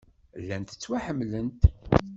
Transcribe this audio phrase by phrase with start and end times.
[0.41, 1.61] Llant ttwaḥemmlent.